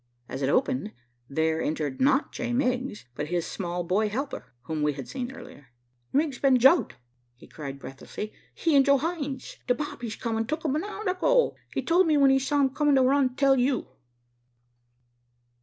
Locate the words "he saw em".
12.31-12.71